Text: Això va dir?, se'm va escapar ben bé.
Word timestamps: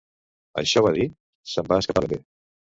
Això 0.61 0.83
va 0.85 0.93
dir?, 0.95 1.05
se'm 1.53 1.69
va 1.75 1.79
escapar 1.85 2.05
ben 2.07 2.13
bé. 2.17 2.21